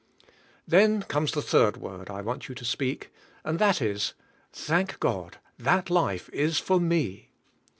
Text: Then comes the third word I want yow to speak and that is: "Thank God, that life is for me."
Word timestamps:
Then 0.67 1.03
comes 1.03 1.31
the 1.31 1.43
third 1.43 1.77
word 1.77 2.09
I 2.09 2.21
want 2.21 2.49
yow 2.49 2.55
to 2.55 2.65
speak 2.65 3.13
and 3.43 3.59
that 3.59 3.83
is: 3.83 4.15
"Thank 4.51 4.99
God, 4.99 5.37
that 5.59 5.91
life 5.91 6.27
is 6.33 6.57
for 6.57 6.79
me." 6.79 7.29